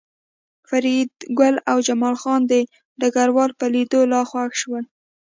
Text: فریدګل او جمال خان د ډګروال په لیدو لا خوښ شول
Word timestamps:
فریدګل 0.67 1.55
او 1.69 1.77
جمال 1.87 2.15
خان 2.21 2.41
د 2.51 2.53
ډګروال 2.99 3.51
په 3.59 3.65
لیدو 3.73 4.01
لا 4.11 4.21
خوښ 4.29 4.51
شول 4.61 4.85